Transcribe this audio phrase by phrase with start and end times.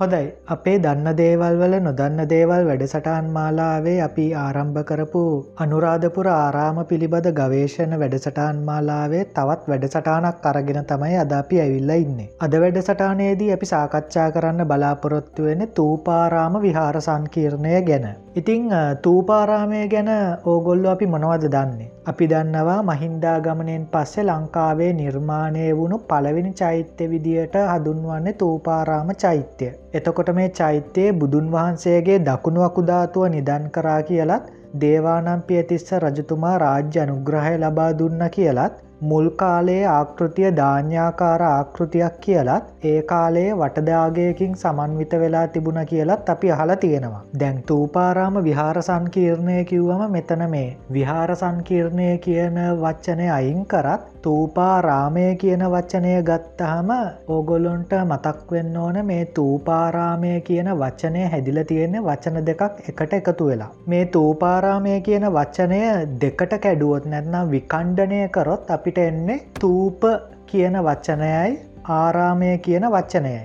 [0.00, 5.24] හොදයි අපේ දන්න දේවල් වල නොදන්න දේවල් වැඩසටාන් මාලාවේ අපි ආරම්භ කරපු
[5.56, 12.30] අනුරාධපුර ආරාම පිළිබඳ ගවේශණ වැඩසටාන් මාලාවේ තවත් වැඩසටානක් අරගෙන තමයි අද අපි ඇවිල්ල ඉන්නේ.
[12.40, 18.08] අද වැඩසටානයේදී අපි සාකච්ඡා කරන්න බලාපොරොත්තු වෙන තූපාරාම විහාර සංකීර්ණය ගැන.
[18.30, 18.70] ඉතිං
[19.02, 20.08] තූපාරාමය ගැන
[20.44, 21.88] ඕගොල්ලො අපි මොනවද දන්නේ.
[22.06, 29.72] අපි දන්නවා මහින්දාගමනයෙන් පස්සේ ලංකාවේ නිර්මාණය වුණු පළවෙනි චෛත්‍ය විදියට හදුන්වන්නේ තූපාරාම චෛත්‍යය.
[29.94, 34.46] එතකොට මේ චෛත්‍යයේ බුදුන් වහන්සේගේ දකුණු අකුධාතුව නිදන් කරා කියලත්
[34.80, 43.02] දේවානම්පිය තිස්ස රජතුමා රාජ්‍ය අනුග්‍රහය ලබා දුන්න කියලත් මුල් කාලයේ ආකෘතිය ධාන්‍යාකාර ආකෘතියක් කියලත් ඒ
[43.02, 47.22] කාලයේ වටදාගයකින් සමන්විත වෙලා තිබුණ කියලත් අපි අහලා තියෙනවා.
[47.40, 55.62] දැන් තූපාරාම විහාර සංකීර්ණය කිව්වම මෙතන මේ විහාර සංකීර්ණය කියන වච්චනය අයින් කරත් තූපාරාමය කියන
[55.66, 56.90] වචනය ගත්තහම
[57.28, 63.70] ඕගොල්ලොන්ට මතක් වෙන්න ඕන මේ තූපාරාමය කියන වචනය හැදිල තියෙන්නේ වචන දෙකක් එකට එකතු වෙලා.
[63.86, 65.80] මේ තූපාරාමය කියන වචනය
[66.22, 70.02] දෙකට කැඩුවොත් නැත්නම් විකණ්ඩනය කරොත් අපි අපිට එන්නේ තූප
[70.46, 73.42] කියන වචනයයි ආරාමය කියන වචනයයි.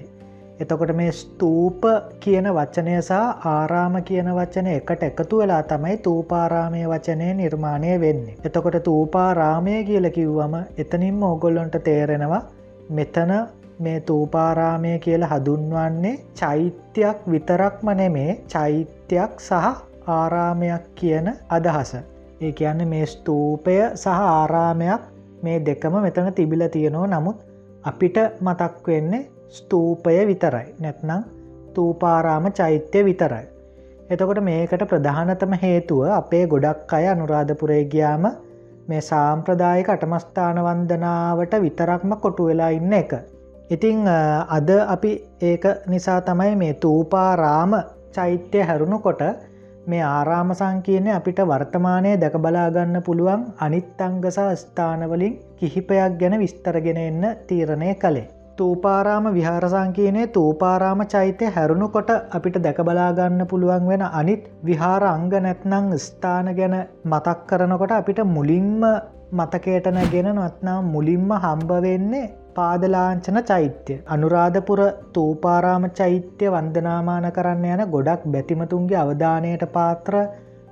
[0.59, 1.83] එතකොට මේ ස්තූප
[2.19, 3.11] කියන වචනය සහ
[3.45, 8.35] ආරාම කියන වචන එකට එකතු වෙලා තමයි තූපාරාමය වචනය නිර්මාණය වෙන්නේ.
[8.43, 12.41] එතකොට තූපාරාමය කියල කිව්වම එතනින්ම ඕගොල්ලොන්ට තේරෙනවා
[12.89, 13.33] මෙතන
[13.79, 19.53] මේ තූපාරාමය කියල හදුන්වන්නේ චෛත්‍යයක් විතරක්ම නෙමේ චෛත්‍යයක් සහ
[20.09, 21.91] ආරාමයක් කියන අදහස.
[22.41, 25.14] ඒ කියන්න මේ ස්තූපය සහ ආරාමයක්
[25.45, 27.37] මේ දෙකම මෙතන තිබිල තියෙනවා නමුත්
[27.83, 31.21] අපිට මතක් වෙන්නේ ස්තූපය විතරයි නැත්නම්
[31.73, 33.45] තූපාරාම චෛත්‍ය විතරයි.
[34.09, 38.25] එතකොට මේකට ප්‍රධානතම හේතුව අපේ ගොඩක් අය අනුරාධපුරේ ගියාම
[38.87, 43.13] මේ සාම්ප්‍රදායක අටමස්ථාන වන්දනාවට විතරක්ම කොටු වෙලා ඉන්න එක.
[43.69, 44.07] ඉතිං
[44.49, 45.11] අද අපි
[45.41, 47.71] ඒක නිසා තමයි මේ තූපාරාම
[48.11, 49.21] චෛත්‍යය හැරුණු කොට
[49.85, 57.91] මේ ආරාම සංකීර්ණය අපිට වර්තමානය දැක බලාගන්න පුළුවන් අනිත්තංගසා ස්ථානවලින් කිහිපයක් ගැන විස්තරගෙන එන්න තීරණය
[57.95, 58.27] කළේ.
[58.57, 66.49] තූපාරාම විහාරසංකීනය තූපාරාම චෛත්‍ය හැරුණු කොට අපිට දැකබලාගන්න පුළුවන් වෙන අනිත් විහාර අංග නැත්නං ස්ථාන
[66.55, 66.75] ගැන
[67.05, 68.81] මතක් කරනකොට අපිට මුලින්ම
[69.33, 72.25] මතකයට නැගෙන නොත්නම් මුලින්ම හම්බ වෙන්නේ
[72.55, 74.81] පාදලාංචන චෛත්‍ය අනුරාධපුර
[75.13, 80.17] තූපාරාම චෛත්‍ය වන්දනාමාන කරන්න යන ගොඩක් බැතිමතුන්ගේ අවධානයට පාත්‍ර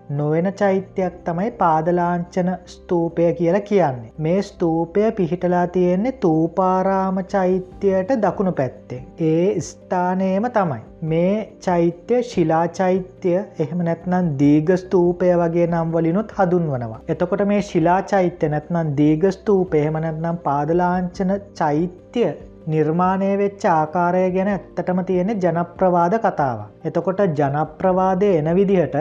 [0.09, 4.12] නොවෙන චෛත්‍යයක් තමයි පාදලාංචන ස්තූපය කියලා කියන්නේ.
[4.18, 9.03] මේ ස්තූපය පිහිටලා තියෙන්නේ තූපාරාම චෛත්‍යයට දකුණු පැත්තේ.
[9.19, 10.80] ඒ ස්ථානයම තමයි.
[11.03, 17.02] මේ චෛත්‍ය ශිලා චෛත්‍ය එහෙම නැත්නම් දීග ස්තූපය වගේ නම් වලිනුත් හදුන්වනවා.
[17.08, 22.25] එතකොට මේ ශිලා චෛත්‍ය නැත්නම් දීග ස්තූපය එහෙම නැත්නම් පාදලාංචන චෛත්‍ය
[22.68, 26.59] නිර්මාණය වෙච්ච ආකාරය ගැන ඇත්තටම තියෙන ජනප්‍රවාද කතාව.
[26.85, 28.96] එතකොට ජනප්‍රවාදය එන විදිහට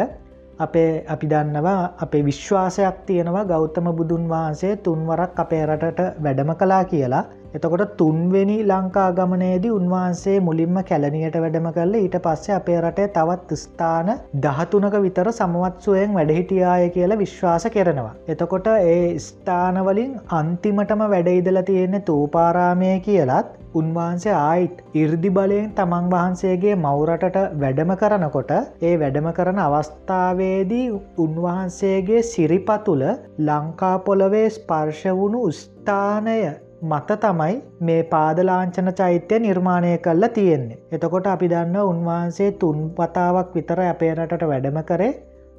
[0.63, 7.25] අපේ අපි දන්නවා අපේ විශ්වාසයක් තියෙනවා ගෞතම බුදුන් වහන්සේ තුන්වරක් අපේ රටට වැඩම කලා කියලා
[7.55, 14.09] එතකොට තුන්වෙනි ලංකා ගමනේදී උන්වහන්සේ මුලින්ම කැලනියට වැඩම කරල ඊට පස්සේ අපේ රටේ තවත් ස්ථාන
[14.45, 18.15] දහතුනක විතර සමවත්සුවයෙන් වැඩහිටියාය කියලා විශ්වාස කරනවා.
[18.29, 27.37] එතකොට ඒ ස්ථානවලින් අන්තිමටම වැඩයිදල තියෙන්නේ තූපාරාමය කියලත් උන්වහන්සේ ආයිත් ඉර්දි බලයෙන් තමන් වහන්සේගේ මවරටට
[27.61, 28.51] වැඩම කරනකොට
[28.83, 30.89] ඒ වැඩම කරන අවස්ථාවේදී
[31.19, 33.05] උන්වහන්සේගේ සිරිපතුල
[33.43, 36.37] ලංකා පොළොවේ ස්පර්ශ වුණු ස්ථානය
[36.85, 40.81] මත තමයි මේ පාදලාංචන චෛත්‍යය නිර්මාණය කල්ල තියෙන්නේ.
[40.93, 45.13] එතකොට අපි දන්න උන්වහන්සේ තුන් වතාවක් විතර අපේ රටට වැඩම කරේ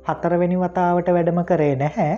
[0.07, 2.13] හතරවෙනි වතාවට වැඩම කරේ නැහැ.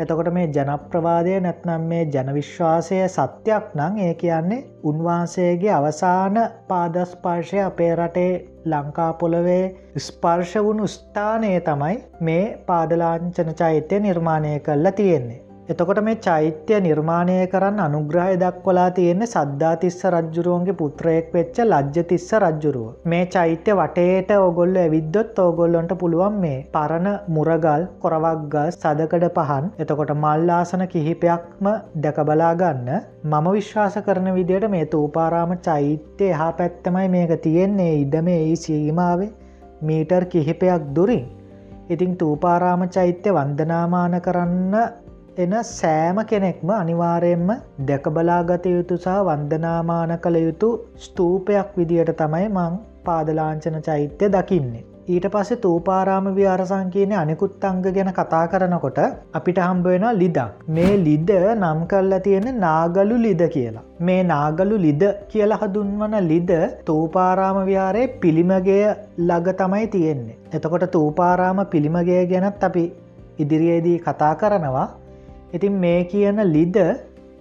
[0.00, 8.32] එතකොට මේ ජනප්‍රවාදය නැත්නම් මේ ජනවිශ්වාසය සත්‍යයක් නං ඒ කියන්නේ උන්වහන්සේගේ අවසාන පාදස්පර්ශය අපේ රටේ
[8.66, 9.64] ලංකා පොළොවේ
[9.98, 15.49] ස්පර්ශ වුණු ස්ථානය තමයි මේ පාදලාංචන චෛත්‍යය නිර්මාණය කල්ල තියෙන්නේ.
[15.70, 22.88] එතකොට මේ චෛත්‍ය නිර්මාණය කරන්න අනුග්‍රහය දක්වලා තියෙන්නේ සද්ධාතිස්ස රජ්ජුරුවන්ගේ පුත්‍රයෙක් වෙච්ච ලජ්ජතිස්ස රජ්ජුරුව.
[23.04, 30.84] මේ චෛත්‍ය වටේට ඔගොල්ල ඇවිද්දොත් ඕගොල්ලොන්ට පුළුවන් මේ පරණ මුරගල් කොරවක්ගල් සදකඩ පහන් එතකොට මල්ලාසන
[30.92, 31.72] කිහිපයක්ම
[32.04, 32.90] දැකබලා ගන්න
[33.24, 39.34] මම විශ්වාස කරන විදියට මේ තූපාරාම චෛත්‍ය එහා පැත්තමයි මේක තියෙන්නේ ඉඩ මේ ඒ සීමාවේ
[39.82, 41.28] මීටර් කිහිපයක් දුරින්.
[41.90, 44.74] ඉතිං තූපාරාම චෛත්‍ය වන්දනාමාන කරන්න
[45.36, 47.50] එන සෑම කෙනෙක්ම අනිවාරයෙන්ම
[47.88, 54.82] දැකබලාගත යුතු සහ වන්දනාමාන කළ යුතු ස්තූපයක් විදියට තමයි මං පාදලාංචන චෛත්‍ය දකින්නේ.
[55.08, 58.98] ඊට පස්සේ තූපාරාම විහාරසං කියන අනිකුත් අංග ගැන කතා කරනකොට
[59.32, 60.40] අපිට හම්බවෙන ලිදක්.
[60.68, 63.84] මේ ලිද නම් කරලා තියෙන නාගලු ලිද කියලා.
[64.00, 66.50] මේ නාගලු ලිද කියලා හදුන්වන ලිද
[66.84, 68.86] තූපාරාම විහාරයේ පිළිමගේ
[69.18, 70.40] ළඟ තමයි තියෙන්නේ.
[70.52, 72.84] එතකොට තූපාරාම පිළිමගේ ගැනත් අපි
[73.38, 74.88] ඉදිරියේදී කතා කරනවා.
[75.52, 76.76] ඉතින් මේ කියන ලිද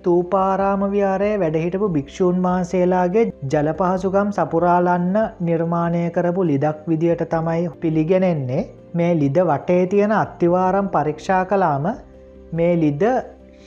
[0.03, 8.63] තූපාරාම විහාරය වැඩහිටපු භික්‍ෂූන් වහන්සේලාගේ ජලපහසුකම් සපුරාලන්න නිර්මාණය කරපු ලිදක් විදියට තමයි පිළිගෙනෙන්නේ
[8.93, 11.85] මේ ලිද වටේ තියෙන අත්තිවාරම් පරීක්ෂා කලාම
[12.53, 13.03] මේ ලිද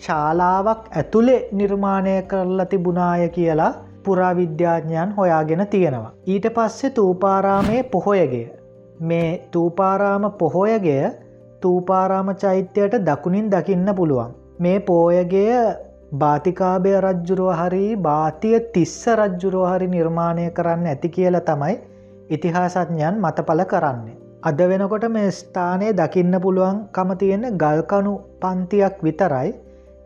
[0.02, 3.72] ශාලාවක් ඇතුළේ නිර්මාණය කරලා තිබුණාය කියලා
[4.04, 6.12] පුරාවිද්‍යාඥයන් හොයාගෙන තියෙනවා.
[6.26, 8.46] ඊට පස්සේ තූපාරාමයේ පොහොයගේ
[9.02, 11.04] මේ තූපාරාම පොහොයගේ
[11.62, 14.34] තූපාරාම චෛත්‍යයට දකුණින් දකින්න පුළුවන්.
[14.58, 15.58] මේ පෝයගේ
[16.14, 21.76] භාතිකාභය රජ්ජුරුව හරි භාතිය තිස්ස රජ්ජුරුව හරි නිර්මාණය කරන්න ඇති කියල තමයි
[22.30, 24.18] ඉතිහාසඥයන් මතපල කරන්නේ.
[24.42, 29.50] අද වෙනකොට මේ ස්ථානය දකින්න පුළුවන් කම තියෙන ගල්කනු පන්තියක් විතරයි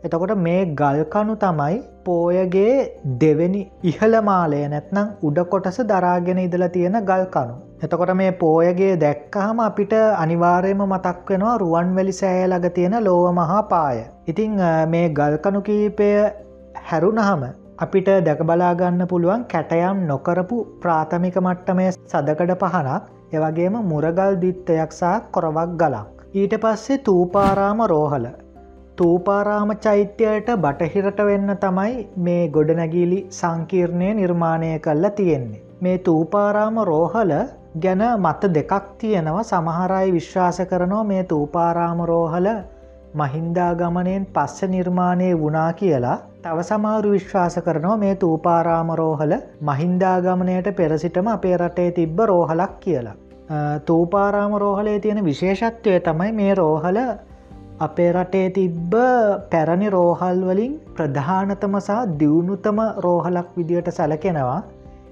[0.05, 2.73] එතකොට මේ ගල්කනු තමයි පෝයගේ
[3.21, 3.61] දෙවෙනි
[3.91, 7.55] ඉහළමාලය නැත්නම් උඩ කොටස දරාගෙන ඉදල තියෙන ගල්කනු.
[7.85, 13.97] එතකොට මේ පෝයගේ දැක්කහම අපිට අනිවාර්යම මතක් වෙනවා රුවන්වැලි සෑය ළඟ තියෙන ලෝව මහා පාය.
[14.31, 14.57] ඉතිං
[14.93, 16.09] මේ ගල්කනු කීපය
[16.89, 17.43] හැරුණහම
[17.85, 26.07] අපිට දැකබලාගන්න පුළුවන් කැටයම් නොකරපු ප්‍රාථමික මට්ටමය සදකඩ පහනක් එවගේම මුරගල් දිත්තයක්සා කොරවක් ගලක්.
[26.33, 28.27] ඊට පස්සේ තූපාරාම රෝහල.
[28.97, 35.61] තූපාරාම චෛත්‍යයට බටහිරට වෙන්න තමයි මේ ගොඩනැගීලි සංකීර්ණය නිර්මාණය කල්ලා තියෙන්නේ.
[35.81, 37.33] මේ තූපාරාම රෝහල
[37.81, 42.47] ගැන මත දෙකක් තියෙනවා සමහරයි විශ්වාස කරනවා මේ තූපාරාම රෝහල
[43.13, 51.55] මහින්දාගමනයෙන් පස්ස නිර්මාණය වුණා කියලා තව සමාරු විශ්වාස කරනවා මේ තූපාරාම රෝහල මහින්දාගමනයට පෙරසිටම අපේ
[51.57, 53.15] රටේ තිබ්බ රෝහලක් කියලා.
[53.85, 56.97] තූපාරාම රෝහලේ තියෙන විශේෂත්වය තමයි මේ රෝහල
[57.79, 58.93] අපේ රටේ තිබ්බ
[59.51, 64.59] පැරණි රෝහල් වලින් ප්‍රධානතම සහ දියුණුතම රෝහලක් විදියට සැලකෙනවා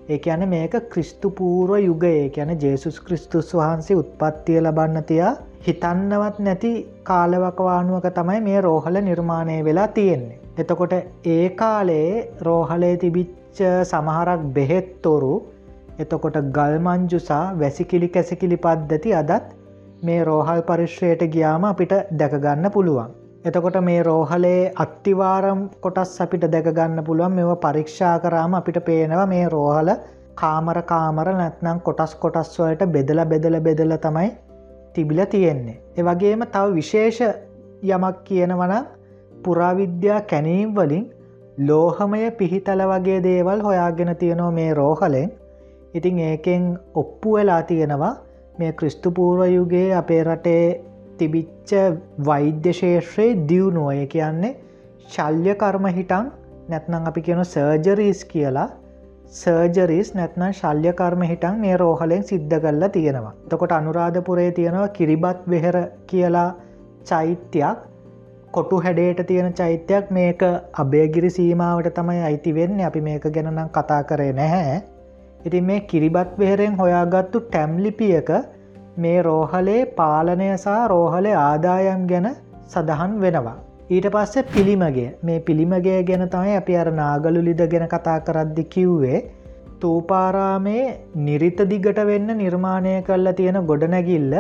[0.09, 5.33] ඒ ඇන මේක ක්‍රිස්තුපූර්ව යුගයේ ගැන ජේසුස් ක්‍රිස්තුස් වහන්සේ උත්පත්තිය ලබන්න තියා
[5.67, 6.71] හිතන්නවත් නැති
[7.03, 10.39] කාලවකවානුවක තමයි මේ රෝහල නිර්මාණය වෙලා තියෙන්නේ.
[10.57, 10.93] එතකොට
[11.27, 12.09] ඒ කාලේ
[12.41, 15.33] රෝහලේ තිබිච්ච සමහරක් බෙහෙත්තොරු
[15.99, 19.53] එතකොට ගල්මංජුසා වැසිකිලි කැසිකිලි පද්ධති අදත්
[20.05, 23.09] මේ රෝහල් පරිශ්‍රයට ගියාම අපිට දැකගන්න පුළුවන්.
[23.45, 29.91] එතකොට මේ රෝහලේ අත්තිවාරම් කොටස් අපිට දැකගන්න පුළුවන් මෙව පරීක්ෂා කරාම අපිට පේනවා මේ රෝහල
[30.35, 34.29] කාමර කාමර නැත්නම් කොටස් කොටස් වලට බෙදල බෙදල බෙදල තමයි
[34.93, 35.81] තිබිල තියෙන්නේ.
[35.97, 37.21] එවගේම තව විශේෂ
[37.85, 38.73] යමක් කියනවන
[39.43, 41.05] පුරාවිද්‍යා කැනීම් වලින්
[41.59, 45.31] ලෝහමය පිහිතල වගේ දේවල් හොයාගෙන තියෙනවා මේ රෝහලෙන්
[45.93, 46.63] ඉතිං ඒකෙන්
[46.95, 48.13] ඔප්පු වෙලා තියෙනවා
[48.59, 50.65] මේ ක්‍රිස්තුපූර්වයුගේ අපේ රටේ
[51.17, 51.71] තිබිච්ච
[52.25, 54.55] වෛද්‍ය ශේෂත්‍රයේ දියුණුවය කියන්නේ
[55.07, 56.31] ශල්්‍ය කර්ම හිටන්
[56.69, 58.69] නැත්නම් අපි කියන සර්ජරීස් කියලා.
[59.33, 63.33] සර්ජරිස් නැත්නම් ශල්්‍ය කර්ම හිටන් මේ රෝහලෙන් සිද්ධ කල්ලා තියෙනවා.
[63.49, 66.49] තකොට අනුරාධපුරේ තියෙනවා කිරිබත් වෙහෙර කියලා
[67.05, 67.77] චෛත්‍යයක්.
[68.51, 70.11] කොටු හැඩේට තියෙන චෛත්‍යයක්.
[70.11, 70.41] මේක
[70.73, 74.94] අභයගිරි සීමාවට තමයි අයිතිවෙන්න අපි මේක ගැනනම් කතා කරේ නැහැ.
[75.45, 78.29] ඉතින් මේ කිරිබත් වෙහෙරෙන් හොයාගත්තු ටැම්ලිපියක
[78.97, 82.27] මේ රෝහලේ පාලනය සහ රෝහලේ ආදායම් ගැන
[82.67, 83.57] සඳහන් වෙනවා.
[83.89, 89.19] ඊට පස්සේ පිළිමගේ මේ පිළිමගේ ගැන තමයි අපි අර නාගලු ලිද ගැන කතා කරද්දි කිව්වේ
[89.81, 90.83] තූපාරාමේ
[91.25, 94.33] නිරිත දිගට වෙන්න නිර්මාණය කල්ලා තියෙන ගොඩනැගිල්ල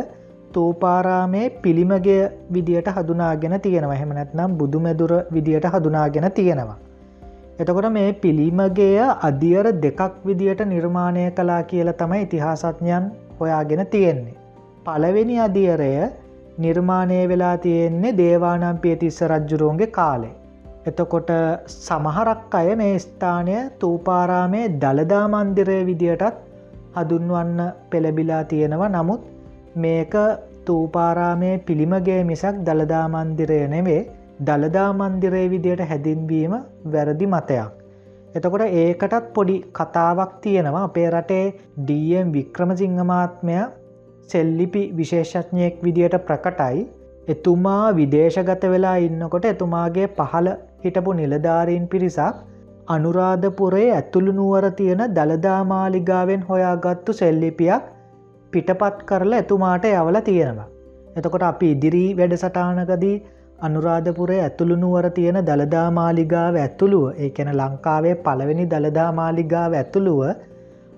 [0.53, 2.21] තූපාරාමේ පිළිමගේ
[2.53, 6.77] විදියට හදුනාගෙන තියෙනවා හෙමනැත්නම් බුදුමැදුර විදියට හදුනාගෙන තියෙනවා.
[7.59, 13.05] එතකොට මේ පිළිමගේ අධියර දෙකක් විදියට නිර්මාණය කලා කියල තමයි ඉතිහාසත්ඥයන්
[13.39, 14.39] හොයාගෙන තියෙන්නේ.
[14.85, 15.91] පළවෙනි අධියරය
[16.57, 20.33] නිර්මාණය වෙලා තියෙන්නේ දේවානම්පිය තිස්ස රජ්ජුරුවන්ගේ කාලේ.
[20.85, 21.29] එතකොට
[21.67, 26.43] සමහරක් අය මේ ස්ථානය තූපාරාමය දළදා මන්දිරය විදියටත්
[26.95, 29.23] හදුන්වන්න පෙළබිලා තියෙනවා නමුත්
[29.75, 30.13] මේක
[30.65, 34.01] තූපාරාමය පිළිමගේ මිසක් දළදා මන්දිරය නෙවේ
[34.39, 36.53] දළදා මන්දිරය විදියට හැදින්වීම
[36.87, 37.71] වැරදි මතයක්.
[38.35, 41.45] එතකොට ඒකටත් පොඩි කතාවක් තියෙනවා අපේ රටේ
[41.79, 43.57] ඩම් වික්‍රමසිංහමාත්මය
[44.27, 46.83] සෙල්ලිපි විශේෂඥයෙක් විදියට ප්‍රකටයි
[47.27, 50.49] එතුමා විදේශගත වෙලා ඉන්නකොට එතුමාගේ පහළ
[50.83, 52.43] හිටපු නිලධාරීන් පිරිසක්
[52.87, 57.87] අනුරාධපුරේ ඇතුළු නුවර තියෙන දළදාමාලිගාවෙන් හොයාගත්තු සෙල්ලිපියක්
[58.51, 60.67] පිටපත් කරලා එතුමාට යවල තියෙනවා.
[61.17, 63.15] එතකොට අපි ඉදිරි වැඩසටානකදී
[63.59, 70.21] අනුරාධපුරේ ඇතුළු නුවර තියෙන දළදාමාලිගාව ඇතුළුව ඒ කැන ලංකාවේ පළවෙනි දළදාමාලිගාව ඇතුළුව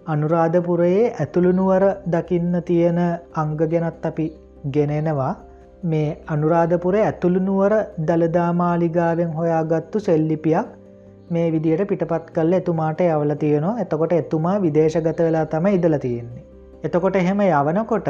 [0.08, 3.00] අනුරාධපුරයේ ඇතුළුනුවර දකින්න තියෙන
[3.34, 4.26] අංග ගැනත් අපි
[4.72, 5.34] ගෙනෙනවා
[5.84, 7.74] මේ අනුරාධපුර ඇතුළුනුවර
[8.08, 10.68] දළදාමාලිගාවෙන් හොයාගත්තු සෙල්ලිපියක්
[11.30, 16.44] මේ විදියට පිටපත් කල්ල එතුමාට යවල තියෙනවා එතකොට එතුමා විදේශගත වෙලා තම ඉදල තියෙන්නේ.
[16.84, 18.10] එතකොට එහෙම යවනකොට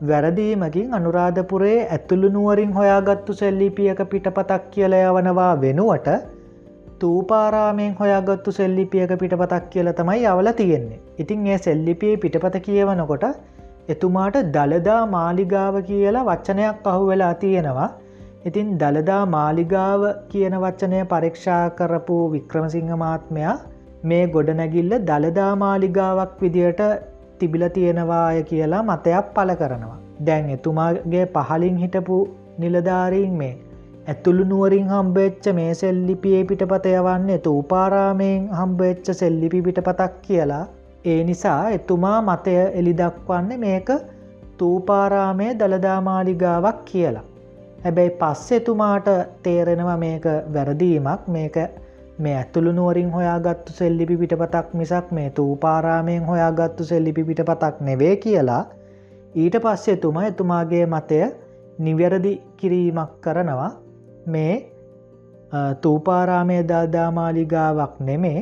[0.00, 6.08] වැරදීමකින් අනුරාධපුරේ ඇතුළුනුවරින් හොයාගත්තු සෙල්ලිපියක පිටපතක් කියල යවනවා වෙනුවට
[6.98, 11.00] තූපාරාමෙන් හොයාගත්තු සෙල්ලිපියක පිටපතක් කියල තමයි අවල තියෙන්නේ.
[11.18, 13.26] ඉතින් ඒ සෙල්ලිපියේ පිටපත කියවනකොට
[13.88, 17.90] එතුමාට දළදා මාලිගාව කියලා වච්චනයක් අහු වෙලා තියෙනවා
[18.46, 23.54] ඉතින් දළදා මාලිගාව කියන වච්චනය පරීක්ෂා කරපු වික්‍රමසිංහ මාත්මයා
[24.04, 26.80] මේ ගොඩනැගිල්ල දළදා මාලිගාවක් විදියට
[27.40, 29.98] තිබිල තියෙනවාය කියලා මතයක් පල කරනවා.
[30.26, 32.18] දැන් එතුමාගේ පහලින් හිටපු
[32.58, 33.54] නිලධාරීන් මේ
[34.06, 40.64] ඇතුළු නුවරින් හම්බෙච්ච මේ සෙල්ලිපියේ පිටපත යවන්නේ තූපාරාමයෙන් හම්බෙච්ච සෙල්ලිපි පිටපතක් කියලා
[41.04, 43.90] ඒ නිසා එතුමා මතය එළිදක්වන්නේ මේක
[44.58, 47.26] තූපාරාමය දළදාමාලිගාවක් කියලා.
[47.84, 49.08] හැබැයි පස්සෙතුමාට
[49.42, 51.56] තේරෙනවා මේක වැරදීමක් මේක
[52.24, 58.64] මේ ඇතුළු නුවරින් හොයාගත්තු සෙල්ලිපි පිටපතක් මිසක් මේ තූපාරාමයෙන් හොයාගත්තු සෙල්ලිපි පිටපතක් නෙවේ කියලා
[59.34, 61.20] ඊට පස්සේ එතුමා එතුමාගේ මතය
[61.78, 63.70] නිවැරදි කිරීමක් කරනවා.
[64.26, 64.54] මේ
[65.82, 68.40] තූපාරාමය දල්දාමාලිගාවක් නෙමේ.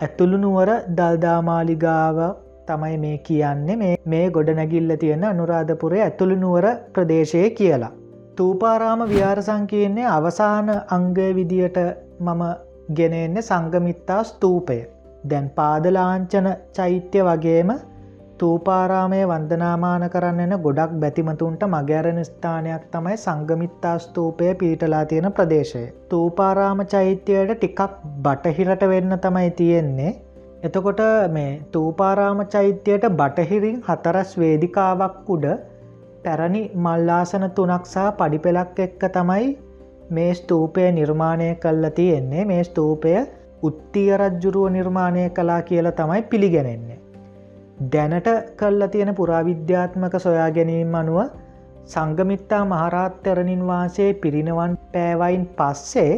[0.00, 2.18] ඇතුළුනුවර දල්දාමාලිගාව
[2.66, 3.96] තමයි මේ කියන්නේ.
[4.06, 7.92] මේ ගොඩනැගිල්ල තියෙන අනුරාධපුරේ ඇතුළුනුවර ප්‍රදේශය කියලා.
[8.36, 11.78] තූපාරාම විහාර සංකයන්නේ අවසාන අංගය විදියට
[12.20, 12.42] මම
[12.92, 14.78] ගෙනෙන්නේ සංගමිත්තා ස්තූපය.
[15.30, 17.70] දැන් පාදලාංචන චෛත්‍ය වගේම
[18.38, 25.84] තූපාරාමය වන්දනාමාන කරන්න එන ගොඩක් බැතිමතුන්ට මගෑරණ ස්ථානයක් තමයි සංගමිත්තා ස්තූපය පීටලා තියෙන ප්‍රදේශය.
[26.08, 27.80] තූපාරාම චෛත්‍යයට ටිකක්
[28.24, 30.12] බටහිරට වෙන්න තමයි තියෙන්නේ.
[30.62, 35.46] එතකොට මේ තූපාරාම චෛත්‍යයට බටහිරින් හතරස් වේදිකාවක් උඩ
[36.24, 39.46] පැරණි මල්ලාසන තුනක් සහ පඩිපෙලක් එක්ක තමයි
[40.14, 43.14] මේ ස්තූපය නිර්මාණය කල්ල තියෙන්නේ මේ ස්තූපය
[43.62, 46.98] උත්තිය රජ්ජුරුව නිර්මාණය කලා කියල තමයි පිළිගැනෙන්නේ.
[47.92, 51.18] දැනට කල්ල තියෙන පුරාවිද්‍යාත්මක සොයා ගැනීම අනුව
[51.86, 56.12] සංගමිත්තා මහරාත් තෙරණින් වහන්සේ පිරිනවන් පෑවයින් පස්සේ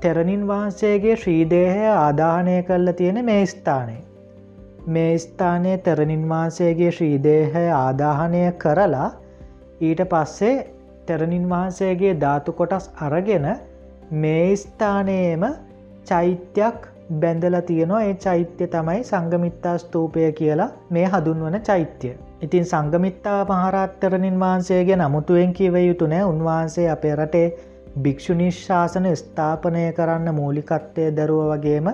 [0.00, 3.96] තෙරණින් වහන්සේගේ ශ්‍රීදේහය ආදාහනය කල්ල තියෙන මේ ස්ථානය.
[4.86, 9.10] මේ ස්ථානය තෙරණින් වහන්සේගේ ශ්‍රීදේහය ආදාහනය කරලා
[9.80, 10.54] ඊට පස්සේ
[11.06, 13.46] තෙරණින් වහන්සේගේ ධාතු කොටස් අරගෙන
[14.14, 15.44] මේ ස්ථානයේම
[16.04, 16.88] චෛත්‍යයක්
[17.20, 18.02] බැඳල තියනවා.
[18.02, 22.12] ඒ චෛත්‍ය තමයි සංගමිත්තා ස්තූපය කියලා මේ හදුන්වන චෛත්‍ය.
[22.42, 27.46] ඉතින් සංගමිත්තා පහරත්තරණින් වහන්සේගේ නමුතුවෙන් කිව යුතුනෑ උන්වහන්සේ අපේ රටේ
[27.98, 31.90] භික්‍ෂුනිශ්ශාසන ස්ථාපනය කරන්න මූලිකත්වය දරුව වගේම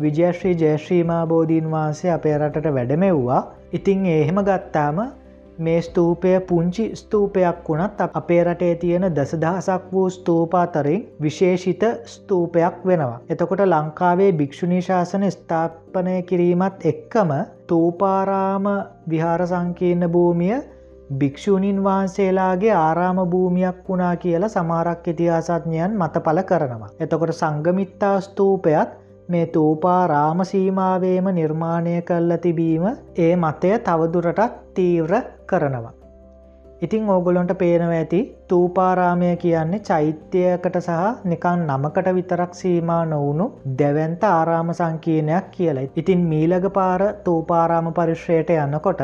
[0.00, 3.42] විජයශ්‍රී ජයශ්‍රීමා බෝධීන් වහන්සේ අපේ රටට වැඩමෙව්වා.
[3.72, 4.98] ඉතිං එහෙම ගත්තාම
[5.58, 13.20] මේ ස්තූපය පුංචි ස්තූපයක් වුණත් අපේ රටේ තියෙන දසදහසක් වූ ස්තූපාතරින් විශේෂිත ස්තූපයක් වෙනවා.
[13.28, 17.30] එතකොට ලංකාවේ භික්‍ෂුණී ශාසන ස්ථාපනය කිරීමත් එක්කම
[17.66, 18.64] තූපාරාම
[19.10, 20.56] විහාර සංකීර්ණ භූමිය
[21.12, 26.90] භික්‍ෂූණීන් වහන්සේලාගේ ආරාම භූමියක් වුණා කියලා සමාරක් ඉතිහාසඥයන් මත පල කරනවා.
[27.00, 28.90] එතකොට සංගමිත්තා ස්තූපයත්
[29.28, 32.84] මේ තූපා රාමසීමාවේම නිර්මාණය කල්ල තිබීම
[33.18, 35.12] ඒ මතය තවදුරටත් තීව්‍ර
[35.46, 35.94] කරනවා.
[36.82, 43.46] ඉතිං ඕගොලොන්ට පේනව ඇති තූපාරාමය කියන්නේ චෛත්‍යයකට සහ නිකන් නමකට විතරක් සීමා නොවුණු
[43.78, 45.86] දැවන්ත ආරාම සංකීනයක් කියලයි.
[45.96, 49.02] ඉතින් මීලග පාර තූපාරාම පරිශ්‍රයට යන්නකොට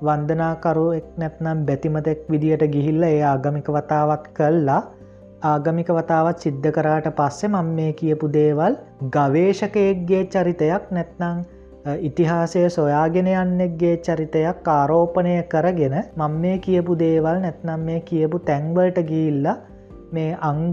[0.00, 4.82] වන්දනාකරු එක් නැත්නම් බැතිමතෙක් විදියට ගිහිල්ල ඒ ආගමික වතාවත් කල්ලා
[5.44, 8.74] ආගමික වතාවත් සිද්ධ කරාට පස්සෙ මං මේ කියපු දේවල්
[9.10, 11.38] ගවේශකයෙක්ගේ චරිතයක් නැත්නං
[11.86, 19.46] ඉතිහාසය සොයාගෙන යන්නෙක්ගේ චරිතයක් ආරෝපණය කරගෙන මං මේ කියපු දේවල් නැත්නම් මේ කියපු තැන්වලට ගිල්ල
[20.12, 20.64] මේ අංග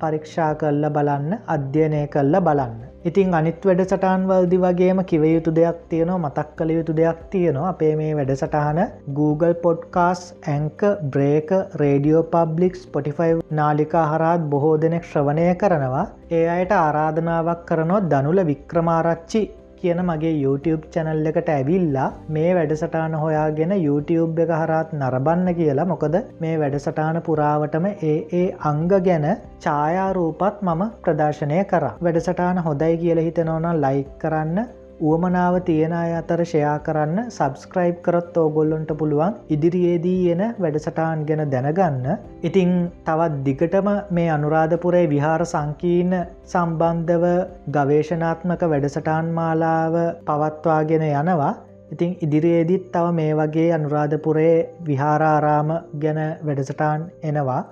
[0.00, 2.78] පරීක්ෂා කල්ල බලන්න අධ්‍යයනය කල්ල බලන්න.
[3.04, 7.68] ඉතින් අනිත් වැඩසටහන්වල්දි වගේම කිවයුතු දෙයක් තියෙනවා මතක් කළ යුතු දෙයක් තියෙනවා.
[7.68, 8.80] අපේ මේ වැඩසටහන
[9.18, 10.22] Google පොඩ්කාස්
[10.54, 10.80] ඇංක
[11.12, 16.06] බ්‍රේක රේඩියෝ පබ්ලික් ස්පොටිෆයි නාලිකා හරාත් බොහෝ දෙනෙක් ශ්‍රවණය කරනවා.
[16.30, 19.44] ඒ අයට ආරාධනාවක් කරනොත් දනුල වික්‍රමාරච්චි.
[19.86, 25.90] කියන මගේ YouTube චැනල් එකට ඇවිල්ලා මේ වැඩසටාන හොයාගෙන YouTube එක හරත් නරබන්න කියලා.
[25.92, 29.26] මොකද මේ වැඩසටාන පුරාවටම ඒ ඒ අංග ගැන
[29.66, 31.86] ඡායාරූපත් මම ප්‍රදර්ශනය කර.
[32.06, 34.58] වැඩසටාන හොදයි කියල හිතනවන ලයික් කරන්න
[34.98, 42.06] උවමනාව තියෙන අය අතර ෂයා කරන්න සබස්ක්‍රයිබ් කරොත් ඕගොල්ලොන්ට පුළුවන් ඉදිරියේදී එන වැඩසටාන් ගැන දැනගන්න.
[42.42, 42.70] ඉතිං
[43.04, 47.24] තවත් දිගටම මේ අනුරාධපුරේ විහාර සංකීර්ණ සම්බන්ධව
[47.70, 51.52] ගවේශනාත්මක වැඩසටාන් මාලාව පවත්වාගෙන යනවා.
[51.92, 57.62] ඉතිං ඉදිරියේදිත් තව මේ වගේ අනුරාධපුරේ විහාරාරාම ගැන වැඩසටාන් එනවා.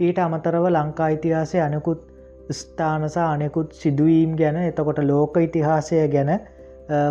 [0.00, 2.00] ඊට අමතරව ලංකා ඉතිහාසය අනකුත්
[2.52, 6.32] ස්ථානසා අනෙකුත් සිදුවීම් ගැන එතකොට ලෝක ඉතිහාසය ගැන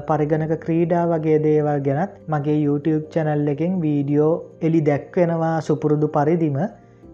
[0.08, 6.58] පරිගණක ක්‍රීඩා වගේ දේවල් ගැනත් මගේ YouTube චැනල් එකෙන් වීඩියෝ එලි දැක්වෙනවා සුපුරුදු පරිදිම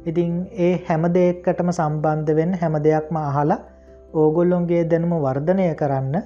[0.05, 0.33] ඉතිං
[0.65, 3.59] ඒ හැම දෙයක්කටම සම්බන්ධවෙන් හැම දෙයක්ම අහලා
[4.13, 6.17] ඕගොල්ලොන්ගේ දැනුම වර්ධනය කරන්න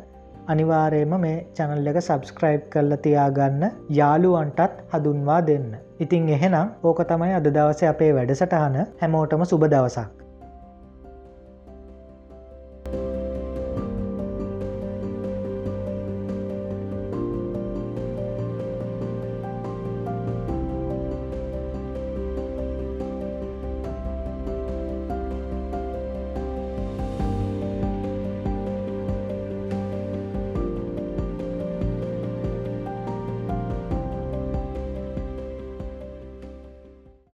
[0.48, 3.64] අනිවාරයම මේ චැනල් එක සබස්ක්‍රයිබ් කරල තියාගන්න
[4.00, 5.70] යාළුවන්ටත් හදුන්වා දෙන්න.
[6.00, 10.21] ඉතිං එහෙනම් ඕක තමයි අද දවස අපේ වැඩසටහන හැමෝටම සුබ දවසක්.